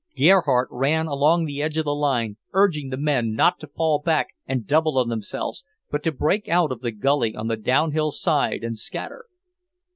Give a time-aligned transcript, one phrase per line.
[0.17, 4.29] Gerhardt ran along the edge of the line, urging the men not to fall back
[4.47, 8.63] and double on themselves, but to break out of the gully on the downhill side
[8.63, 9.25] and scatter.